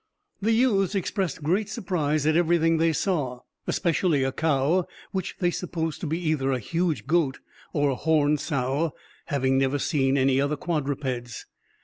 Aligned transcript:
The 0.41 0.51
youths 0.53 0.95
expressed 0.95 1.43
great 1.43 1.69
surprise 1.69 2.25
at 2.25 2.35
everything 2.35 2.77
they 2.77 2.91
saw, 2.91 3.41
especially 3.67 4.23
a 4.23 4.31
cow, 4.31 4.87
which 5.11 5.35
they 5.37 5.51
supposed 5.51 6.01
to 6.01 6.07
be 6.07 6.17
either 6.29 6.51
a 6.51 6.57
huge 6.57 7.05
goat 7.05 7.37
or 7.71 7.91
a 7.91 7.95
horned 7.95 8.39
sow, 8.39 8.93
having 9.27 9.59
never 9.59 9.77
seen 9.77 10.17
any 10.17 10.41
other 10.41 10.57
quadrupeds. 10.57 11.45